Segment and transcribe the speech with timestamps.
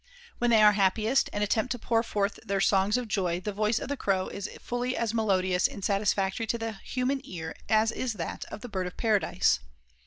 [0.39, 3.77] When they are happiest and attempt to pour forth their songs of joy the voice
[3.77, 8.13] of the Crow is fully as melodious and satisfactory to the human ear as is
[8.13, 9.59] that of the Bird of Paradise.